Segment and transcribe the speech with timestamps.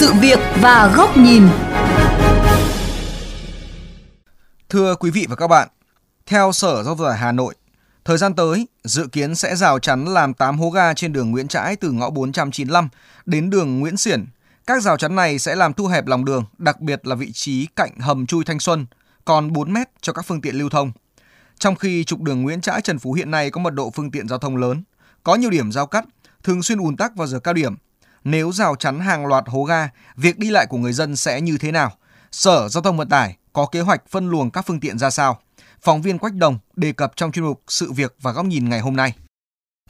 [0.00, 1.48] sự việc và góc nhìn.
[4.68, 5.68] Thưa quý vị và các bạn,
[6.26, 7.54] theo Sở Giao thông Hà Nội,
[8.04, 11.48] thời gian tới dự kiến sẽ rào chắn làm 8 hố ga trên đường Nguyễn
[11.48, 12.88] Trãi từ ngõ 495
[13.26, 14.26] đến đường Nguyễn Xiển.
[14.66, 17.66] Các rào chắn này sẽ làm thu hẹp lòng đường, đặc biệt là vị trí
[17.76, 18.86] cạnh hầm chui Thanh Xuân,
[19.24, 20.92] còn 4 mét cho các phương tiện lưu thông.
[21.58, 24.28] Trong khi trục đường Nguyễn Trãi Trần Phú hiện nay có mật độ phương tiện
[24.28, 24.82] giao thông lớn,
[25.22, 26.04] có nhiều điểm giao cắt,
[26.42, 27.76] thường xuyên ùn tắc vào giờ cao điểm.
[28.24, 31.58] Nếu rào chắn hàng loạt hố ga, việc đi lại của người dân sẽ như
[31.58, 31.92] thế nào?
[32.32, 35.38] Sở Giao thông Vận tải có kế hoạch phân luồng các phương tiện ra sao?
[35.82, 38.80] Phóng viên Quách Đồng đề cập trong chuyên mục Sự việc và góc nhìn ngày
[38.80, 39.12] hôm nay.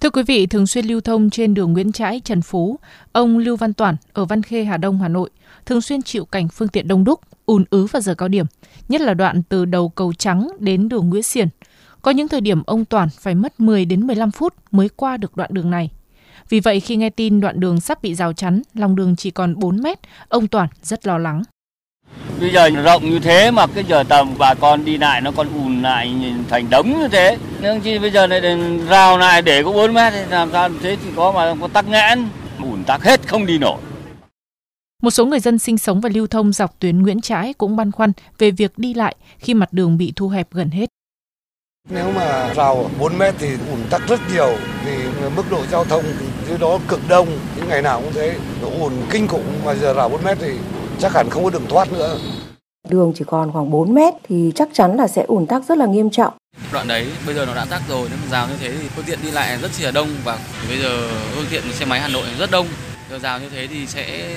[0.00, 2.78] Thưa quý vị, thường xuyên lưu thông trên đường Nguyễn Trãi, Trần Phú,
[3.12, 5.30] ông Lưu Văn Toản ở Văn Khê, Hà Đông, Hà Nội
[5.66, 8.46] thường xuyên chịu cảnh phương tiện đông đúc, ùn ứ vào giờ cao điểm,
[8.88, 11.48] nhất là đoạn từ đầu cầu Trắng đến đường Nguyễn Xiển.
[12.02, 15.36] Có những thời điểm ông Toản phải mất 10 đến 15 phút mới qua được
[15.36, 15.90] đoạn đường này.
[16.48, 19.58] Vì vậy khi nghe tin đoạn đường sắp bị rào chắn, lòng đường chỉ còn
[19.58, 21.42] 4 mét, ông Toản rất lo lắng.
[22.40, 25.48] Bây giờ rộng như thế mà cái giờ tầm bà con đi lại nó còn
[25.54, 27.36] ùn lại thành đống như thế.
[27.62, 28.40] Nhưng chi bây giờ này
[28.88, 31.88] rào lại để có 4 mét thì làm sao thế thì có mà có tắc
[31.88, 32.28] nghẽn,
[32.62, 33.78] ùn tắc hết không đi nổi.
[35.02, 37.92] Một số người dân sinh sống và lưu thông dọc tuyến Nguyễn Trãi cũng băn
[37.92, 40.90] khoăn về việc đi lại khi mặt đường bị thu hẹp gần hết.
[41.88, 44.96] Nếu mà rào 4 mét thì ủn tắc rất nhiều vì
[45.36, 46.04] mức độ giao thông
[46.48, 49.94] dưới đó cực đông, những ngày nào cũng thế, nó ủn kinh khủng mà giờ
[49.94, 50.52] rào 4 mét thì
[50.98, 52.18] chắc hẳn không có đường thoát nữa.
[52.88, 55.86] Đường chỉ còn khoảng 4 mét thì chắc chắn là sẽ ủn tắc rất là
[55.86, 56.34] nghiêm trọng.
[56.72, 59.04] Đoạn đấy bây giờ nó đã tắc rồi, nếu mà rào như thế thì phương
[59.04, 62.26] tiện đi lại rất là đông và bây giờ phương tiện xe máy Hà Nội
[62.38, 62.66] rất đông.
[63.10, 64.34] Giờ rào như thế thì sẽ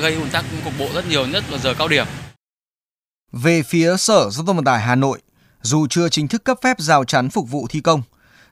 [0.00, 2.06] gây ủn tắc cục bộ rất nhiều nhất vào giờ cao điểm.
[3.32, 5.18] Về phía Sở Giao thông Vận tải Hà Nội,
[5.66, 8.02] dù chưa chính thức cấp phép rào chắn phục vụ thi công,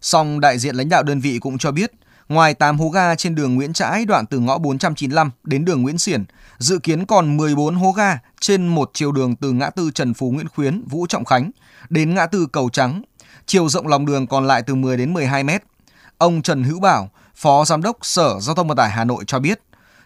[0.01, 1.93] song đại diện lãnh đạo đơn vị cũng cho biết,
[2.29, 5.99] ngoài 8 hố ga trên đường Nguyễn Trãi đoạn từ ngõ 495 đến đường Nguyễn
[5.99, 6.25] Xiển,
[6.59, 10.31] dự kiến còn 14 hố ga trên một chiều đường từ ngã tư Trần Phú
[10.31, 11.51] Nguyễn Khuyến, Vũ Trọng Khánh
[11.89, 13.03] đến ngã tư Cầu Trắng.
[13.47, 15.63] Chiều rộng lòng đường còn lại từ 10 đến 12 mét.
[16.19, 19.39] Ông Trần Hữu Bảo, Phó Giám đốc Sở Giao thông Vận tải Hà Nội cho
[19.39, 19.61] biết,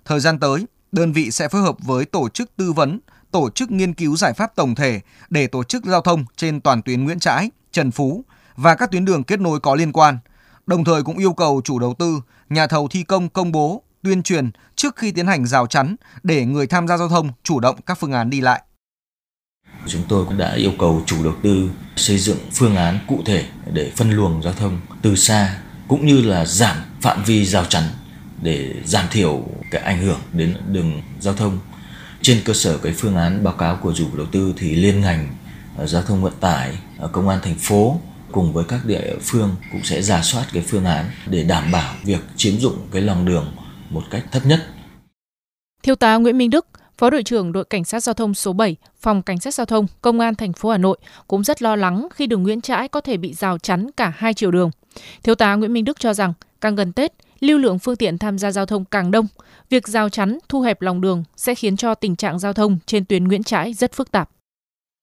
[0.05, 2.99] thời gian tới, đơn vị sẽ phối hợp với tổ chức tư vấn,
[3.31, 5.01] tổ chức nghiên cứu giải pháp tổng thể
[5.31, 8.25] để tổ chức giao thông trên toàn tuyến Nguyễn Trãi, Trần Phú
[8.57, 10.19] và các tuyến đường kết nối có liên quan.
[10.67, 14.23] Đồng thời cũng yêu cầu chủ đầu tư, nhà thầu thi công công bố, tuyên
[14.23, 17.77] truyền trước khi tiến hành rào chắn để người tham gia giao thông chủ động
[17.87, 18.63] các phương án đi lại.
[19.87, 23.47] Chúng tôi cũng đã yêu cầu chủ đầu tư xây dựng phương án cụ thể
[23.73, 25.59] để phân luồng giao thông từ xa
[25.89, 27.85] cũng như là giảm phạm vi rào chắn
[28.43, 31.59] để giảm thiểu cái ảnh hưởng đến đường giao thông
[32.29, 35.29] trên cơ sở cái phương án báo cáo của chủ đầu tư thì liên ngành
[35.77, 38.01] ờ, giao thông vận tải ờ, công an thành phố
[38.33, 41.95] cùng với các địa phương cũng sẽ giả soát cái phương án để đảm bảo
[42.05, 43.53] việc chiếm dụng cái lòng đường
[43.91, 44.67] một cách thấp nhất.
[45.83, 46.67] Thiếu tá Nguyễn Minh Đức,
[46.99, 49.87] Phó đội trưởng đội cảnh sát giao thông số 7, phòng cảnh sát giao thông,
[50.03, 53.01] công an thành phố Hà Nội cũng rất lo lắng khi đường Nguyễn Trãi có
[53.01, 54.71] thể bị rào chắn cả hai chiều đường.
[55.23, 58.39] Thiếu tá Nguyễn Minh Đức cho rằng càng gần Tết, lưu lượng phương tiện tham
[58.39, 59.27] gia giao thông càng đông,
[59.71, 63.05] việc rào chắn thu hẹp lòng đường sẽ khiến cho tình trạng giao thông trên
[63.05, 64.31] tuyến Nguyễn Trãi rất phức tạp.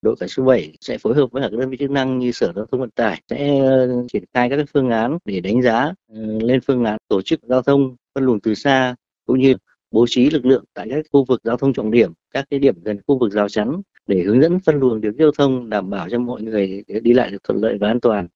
[0.01, 2.53] Đội cảnh số 7 sẽ phối hợp với các đơn vị chức năng như Sở
[2.56, 6.19] Giao thông Vận tải sẽ ờ, triển khai các phương án để đánh giá ờ,
[6.41, 9.56] lên phương án tổ chức giao thông phân luồng từ xa cũng như
[9.91, 12.84] bố trí lực lượng tại các khu vực giao thông trọng điểm, các cái điểm
[12.84, 16.09] gần khu vực rào chắn để hướng dẫn phân luồng điều giao thông đảm bảo
[16.09, 18.28] cho mọi người đi lại được thuận lợi và an toàn.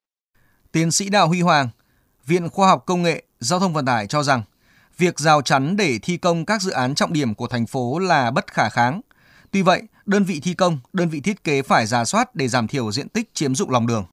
[0.72, 1.70] Tiến sĩ Đào Huy Hoàng,
[2.26, 4.42] Viện Khoa học Công nghệ Giao thông Vận tải cho rằng
[4.98, 8.32] việc rào chắn để thi công các dự án trọng điểm của thành phố là
[8.32, 9.02] bất khả kháng.
[9.52, 12.68] Tuy vậy, đơn vị thi công, đơn vị thiết kế phải ra soát để giảm
[12.68, 14.06] thiểu diện tích chiếm dụng lòng đường.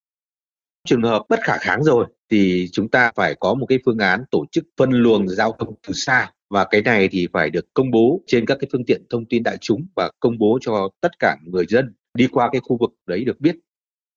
[0.88, 4.24] Trường hợp bất khả kháng rồi thì chúng ta phải có một cái phương án
[4.30, 7.90] tổ chức phân luồng giao thông từ xa và cái này thì phải được công
[7.90, 11.18] bố trên các cái phương tiện thông tin đại chúng và công bố cho tất
[11.18, 13.56] cả người dân đi qua cái khu vực đấy được biết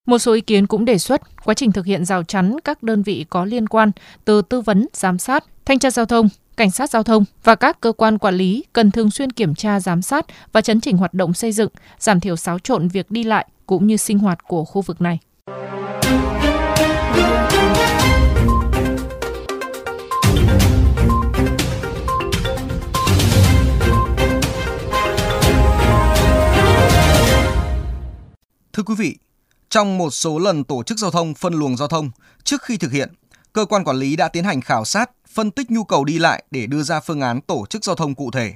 [0.05, 3.03] một số ý kiến cũng đề xuất quá trình thực hiện rào chắn các đơn
[3.03, 3.91] vị có liên quan
[4.25, 7.81] từ tư vấn, giám sát, thanh tra giao thông, cảnh sát giao thông và các
[7.81, 11.13] cơ quan quản lý cần thường xuyên kiểm tra giám sát và chấn chỉnh hoạt
[11.13, 11.69] động xây dựng,
[11.99, 15.19] giảm thiểu xáo trộn việc đi lại cũng như sinh hoạt của khu vực này.
[28.73, 29.17] Thưa quý vị,
[29.69, 32.11] trong một số lần tổ chức giao thông phân luồng giao thông,
[32.43, 33.13] trước khi thực hiện,
[33.53, 36.43] cơ quan quản lý đã tiến hành khảo sát, phân tích nhu cầu đi lại
[36.51, 38.53] để đưa ra phương án tổ chức giao thông cụ thể.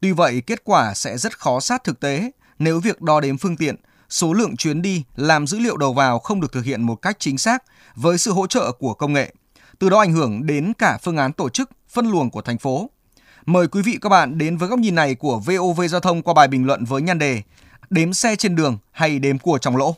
[0.00, 3.56] Tuy vậy, kết quả sẽ rất khó sát thực tế nếu việc đo đếm phương
[3.56, 3.76] tiện,
[4.08, 7.16] số lượng chuyến đi làm dữ liệu đầu vào không được thực hiện một cách
[7.18, 9.34] chính xác với sự hỗ trợ của công nghệ.
[9.78, 12.90] Từ đó ảnh hưởng đến cả phương án tổ chức phân luồng của thành phố.
[13.46, 16.34] Mời quý vị các bạn đến với góc nhìn này của VOV Giao thông qua
[16.34, 17.42] bài bình luận với nhan đề
[17.90, 19.96] Đếm xe trên đường hay đếm của trong lỗ?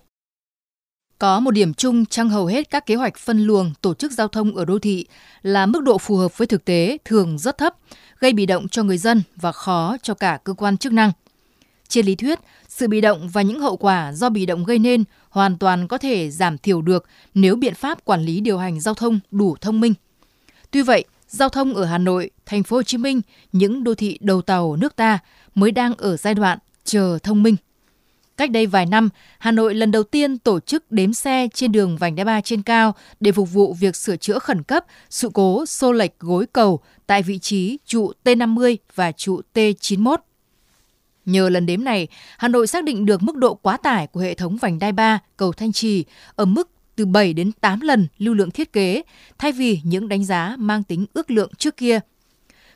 [1.21, 4.29] Có một điểm chung trong hầu hết các kế hoạch phân luồng tổ chức giao
[4.29, 5.07] thông ở đô thị
[5.43, 7.75] là mức độ phù hợp với thực tế thường rất thấp,
[8.19, 11.13] gây bị động cho người dân và khó cho cả cơ quan chức năng.
[11.89, 12.39] Trên lý thuyết,
[12.69, 15.99] sự bị động và những hậu quả do bị động gây nên hoàn toàn có
[15.99, 19.81] thể giảm thiểu được nếu biện pháp quản lý điều hành giao thông đủ thông
[19.81, 19.95] minh.
[20.71, 23.21] Tuy vậy, giao thông ở Hà Nội, thành phố Hồ Chí Minh,
[23.53, 25.19] những đô thị đầu tàu nước ta
[25.55, 27.57] mới đang ở giai đoạn chờ thông minh.
[28.41, 29.09] Cách đây vài năm,
[29.39, 32.63] Hà Nội lần đầu tiên tổ chức đếm xe trên đường vành đai 3 trên
[32.63, 36.81] cao để phục vụ việc sửa chữa khẩn cấp sự cố xô lệch gối cầu
[37.07, 40.17] tại vị trí trụ T50 và trụ T91.
[41.27, 42.09] Nhờ lần đếm này,
[42.39, 45.19] Hà Nội xác định được mức độ quá tải của hệ thống vành đai 3
[45.37, 46.05] cầu Thanh Trì
[46.37, 49.03] ở mức từ 7 đến 8 lần lưu lượng thiết kế,
[49.39, 52.01] thay vì những đánh giá mang tính ước lượng trước kia.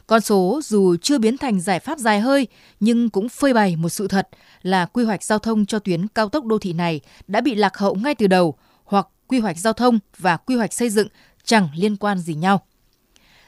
[0.06, 2.46] Con số dù chưa biến thành giải pháp dài hơi,
[2.80, 4.28] nhưng cũng phơi bày một sự thật
[4.62, 7.76] là quy hoạch giao thông cho tuyến cao tốc đô thị này đã bị lạc
[7.76, 8.54] hậu ngay từ đầu,
[8.84, 11.08] hoặc quy hoạch giao thông và quy hoạch xây dựng
[11.44, 12.62] chẳng liên quan gì nhau.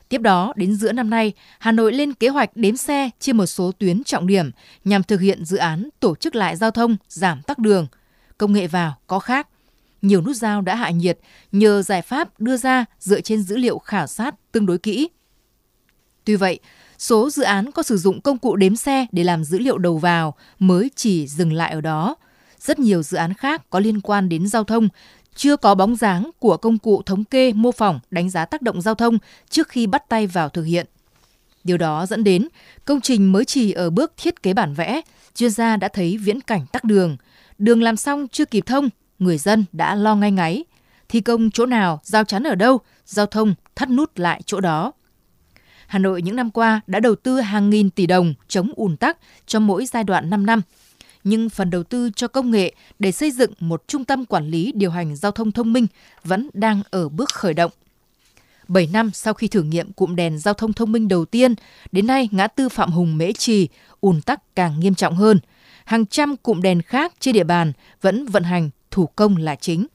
[0.09, 3.47] Tiếp đó, đến giữa năm nay, Hà Nội lên kế hoạch đếm xe trên một
[3.47, 4.51] số tuyến trọng điểm
[4.85, 7.87] nhằm thực hiện dự án tổ chức lại giao thông, giảm tắc đường.
[8.39, 9.49] Công nghệ vào có khác.
[10.03, 11.19] Nhiều nút giao đã hạ nhiệt
[11.53, 15.09] nhờ giải pháp đưa ra dựa trên dữ liệu khảo sát tương đối kỹ.
[16.27, 16.59] Tuy vậy,
[16.99, 19.99] số dự án có sử dụng công cụ đếm xe để làm dữ liệu đầu
[19.99, 22.17] vào mới chỉ dừng lại ở đó.
[22.61, 24.89] Rất nhiều dự án khác có liên quan đến giao thông
[25.35, 28.83] chưa có bóng dáng của công cụ thống kê mô phỏng đánh giá tác động
[28.83, 29.19] giao thông
[29.51, 30.87] trước khi bắt tay vào thực hiện.
[31.65, 32.49] Điều đó dẫn đến
[32.85, 35.01] công trình mới chỉ ở bước thiết kế bản vẽ,
[35.35, 37.17] chuyên gia đã thấy viễn cảnh tắc đường.
[37.59, 38.89] Đường làm xong chưa kịp thông,
[39.19, 40.65] người dân đã lo ngay ngáy.
[41.09, 44.93] Thi công chỗ nào, giao chắn ở đâu, giao thông thắt nút lại chỗ đó.
[45.87, 49.19] Hà Nội những năm qua đã đầu tư hàng nghìn tỷ đồng chống ùn tắc
[49.47, 50.63] cho mỗi giai đoạn 5 năm.
[51.25, 54.73] Nhưng phần đầu tư cho công nghệ để xây dựng một trung tâm quản lý
[54.75, 55.87] điều hành giao thông thông minh
[56.25, 57.71] vẫn đang ở bước khởi động.
[58.69, 61.55] 7 năm sau khi thử nghiệm cụm đèn giao thông thông minh đầu tiên,
[61.93, 63.69] đến nay ngã tư Phạm Hùng Mễ Trì
[64.01, 65.39] ùn tắc càng nghiêm trọng hơn.
[65.85, 69.87] Hàng trăm cụm đèn khác trên địa bàn vẫn vận hành thủ công là chính.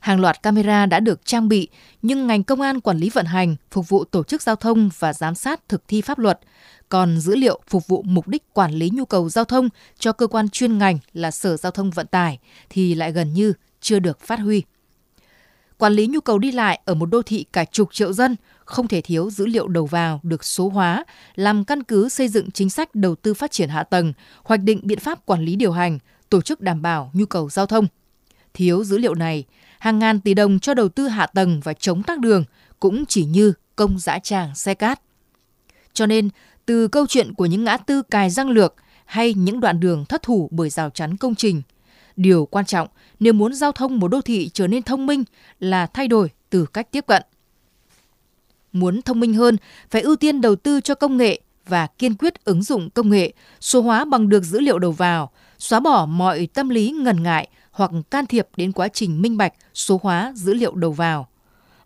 [0.00, 1.68] Hàng loạt camera đã được trang bị,
[2.02, 5.12] nhưng ngành công an quản lý vận hành, phục vụ tổ chức giao thông và
[5.12, 6.40] giám sát thực thi pháp luật.
[6.88, 9.68] Còn dữ liệu phục vụ mục đích quản lý nhu cầu giao thông
[9.98, 12.38] cho cơ quan chuyên ngành là Sở Giao thông Vận tải
[12.70, 14.62] thì lại gần như chưa được phát huy.
[15.78, 18.88] Quản lý nhu cầu đi lại ở một đô thị cả chục triệu dân không
[18.88, 21.04] thể thiếu dữ liệu đầu vào được số hóa,
[21.34, 24.12] làm căn cứ xây dựng chính sách đầu tư phát triển hạ tầng,
[24.44, 25.98] hoạch định biện pháp quản lý điều hành,
[26.30, 27.86] tổ chức đảm bảo nhu cầu giao thông.
[28.54, 29.44] Thiếu dữ liệu này,
[29.80, 32.44] hàng ngàn tỷ đồng cho đầu tư hạ tầng và chống tắc đường
[32.80, 35.00] cũng chỉ như công dã tràng xe cát.
[35.92, 36.28] Cho nên,
[36.66, 38.74] từ câu chuyện của những ngã tư cài răng lược
[39.04, 41.62] hay những đoạn đường thất thủ bởi rào chắn công trình,
[42.16, 42.88] điều quan trọng
[43.20, 45.24] nếu muốn giao thông một đô thị trở nên thông minh
[45.60, 47.22] là thay đổi từ cách tiếp cận.
[48.72, 49.56] Muốn thông minh hơn,
[49.90, 53.32] phải ưu tiên đầu tư cho công nghệ và kiên quyết ứng dụng công nghệ,
[53.60, 57.48] số hóa bằng được dữ liệu đầu vào, xóa bỏ mọi tâm lý ngần ngại
[57.70, 61.28] hoặc can thiệp đến quá trình minh bạch số hóa dữ liệu đầu vào.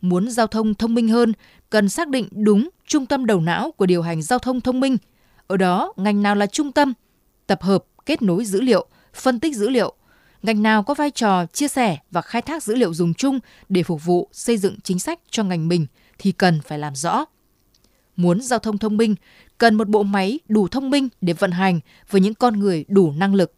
[0.01, 1.33] Muốn giao thông thông minh hơn,
[1.71, 4.97] cần xác định đúng trung tâm đầu não của điều hành giao thông thông minh.
[5.47, 6.93] Ở đó, ngành nào là trung tâm,
[7.47, 9.95] tập hợp, kết nối dữ liệu, phân tích dữ liệu,
[10.43, 13.39] ngành nào có vai trò chia sẻ và khai thác dữ liệu dùng chung
[13.69, 15.87] để phục vụ xây dựng chính sách cho ngành mình
[16.19, 17.25] thì cần phải làm rõ.
[18.17, 19.15] Muốn giao thông thông minh,
[19.59, 23.13] cần một bộ máy đủ thông minh để vận hành với những con người đủ
[23.13, 23.53] năng lực.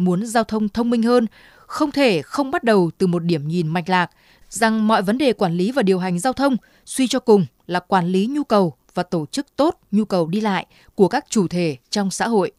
[0.00, 1.26] Muốn giao thông thông minh hơn,
[1.66, 4.10] không thể không bắt đầu từ một điểm nhìn mạch lạc
[4.48, 7.80] rằng mọi vấn đề quản lý và điều hành giao thông suy cho cùng là
[7.80, 11.48] quản lý nhu cầu và tổ chức tốt nhu cầu đi lại của các chủ
[11.48, 12.52] thể trong xã hội.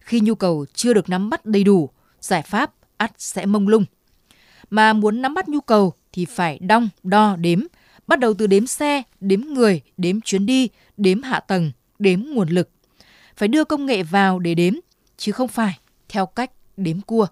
[0.00, 3.84] Khi nhu cầu chưa được nắm bắt đầy đủ, giải pháp ắt sẽ mông lung.
[4.70, 7.60] Mà muốn nắm bắt nhu cầu thì phải đong, đo, đếm,
[8.06, 12.48] bắt đầu từ đếm xe, đếm người, đếm chuyến đi, đếm hạ tầng, đếm nguồn
[12.48, 12.70] lực.
[13.36, 14.74] Phải đưa công nghệ vào để đếm,
[15.16, 15.78] chứ không phải
[16.08, 17.26] theo cách đếm cua.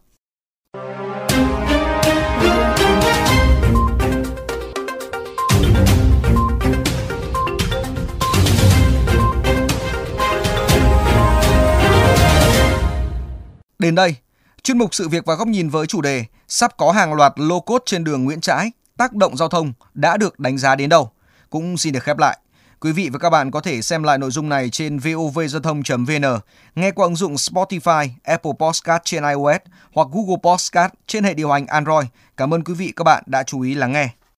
[13.78, 14.16] Đến đây,
[14.62, 17.61] chuyên mục sự việc và góc nhìn với chủ đề sắp có hàng loạt lô
[17.61, 21.11] cốt trên đường Nguyễn Trãi tác động giao thông đã được đánh giá đến đâu
[21.50, 22.38] cũng xin được khép lại.
[22.80, 26.40] Quý vị và các bạn có thể xem lại nội dung này trên vovgiao thông.vn,
[26.75, 29.61] nghe qua ứng dụng Spotify, Apple Podcast trên iOS
[29.92, 32.06] hoặc Google Podcast trên hệ điều hành Android.
[32.37, 34.17] Cảm ơn quý vị các bạn đã chú ý lắng nghe.